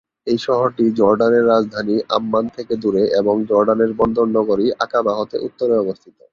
এই 0.27 0.37
শহরটি 0.37 0.85
জর্ডানের 0.99 1.45
রাজধানী 1.45 1.95
আম্মান 2.17 2.45
থেকে 2.55 2.73
দূরে, 2.83 3.03
এবং 3.19 3.35
জর্ডানের 3.49 3.91
বন্দরনগরী 3.99 4.67
আকাবা 4.85 5.13
হতে 5.19 5.35
উত্তরে 5.47 5.73
অবস্থিত। 5.77 6.15